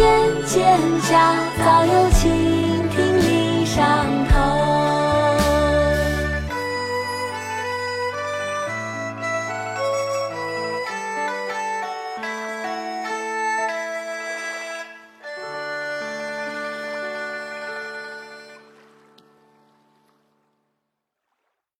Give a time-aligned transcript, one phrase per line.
[0.00, 0.08] 渐
[0.46, 2.59] 渐长，早有情。